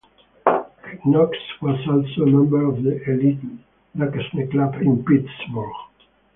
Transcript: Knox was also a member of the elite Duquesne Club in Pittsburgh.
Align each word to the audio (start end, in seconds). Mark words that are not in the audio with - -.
Knox 1.05 1.37
was 1.61 1.79
also 1.87 2.23
a 2.23 2.25
member 2.25 2.65
of 2.65 2.81
the 2.81 3.03
elite 3.07 3.39
Duquesne 3.95 4.49
Club 4.49 4.73
in 4.81 5.05
Pittsburgh. 5.05 5.69